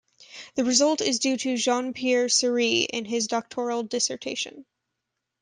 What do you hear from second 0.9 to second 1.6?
is due to